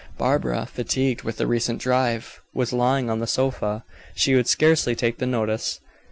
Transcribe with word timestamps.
Barbara, 0.17 0.65
fatigued 0.65 1.21
with 1.21 1.39
a 1.39 1.45
recent 1.45 1.79
drive, 1.79 2.41
was 2.55 2.73
lying 2.73 3.07
on 3.07 3.19
the 3.19 3.27
sofa. 3.27 3.83
She 4.15 4.33
would 4.33 4.47
scarcely 4.47 4.95
take 4.95 5.19
the 5.19 5.27
notice. 5.27 5.79